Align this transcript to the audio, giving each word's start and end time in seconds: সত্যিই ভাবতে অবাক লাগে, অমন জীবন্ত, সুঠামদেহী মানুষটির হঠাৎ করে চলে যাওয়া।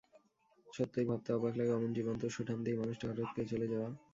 সত্যিই 0.67 1.07
ভাবতে 1.09 1.29
অবাক 1.33 1.53
লাগে, 1.55 1.71
অমন 1.73 1.91
জীবন্ত, 1.97 2.21
সুঠামদেহী 2.35 2.75
মানুষটির 2.77 3.09
হঠাৎ 3.11 3.29
করে 3.33 3.45
চলে 3.51 3.67
যাওয়া। 3.71 3.89